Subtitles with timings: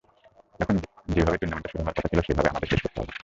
[0.59, 0.75] এখন
[1.07, 3.11] যেভাবে টুর্নামেন্টটা শুরু করার কথা ছিল, সেভাবে আমাদের শেষ করতে হবে।